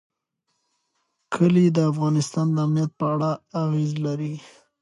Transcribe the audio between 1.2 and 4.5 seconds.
کلي د افغانستان د امنیت په اړه اغېز لري.